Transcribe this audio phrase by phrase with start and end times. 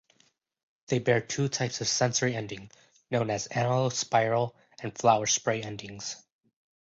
[0.87, 2.71] They bear two types of sensory ending,
[3.11, 6.15] known as annulospiral and flower-spray endings.